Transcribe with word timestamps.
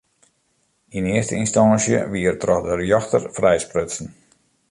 Yn 0.97 1.09
earste 1.15 1.35
ynstânsje 1.41 1.99
wie 2.11 2.27
er 2.31 2.37
troch 2.43 2.63
de 2.65 2.73
rjochter 2.75 3.23
frijsprutsen. 3.37 4.07